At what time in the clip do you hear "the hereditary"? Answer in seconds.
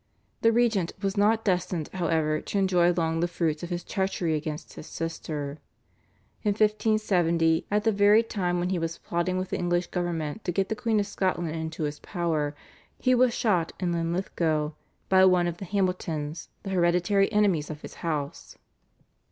16.63-17.31